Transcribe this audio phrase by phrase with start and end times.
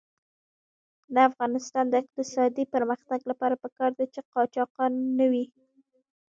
[1.13, 4.71] د افغانستان د اقتصادي پرمختګ لپاره پکار ده چې قاچاق
[5.17, 5.45] نه وي.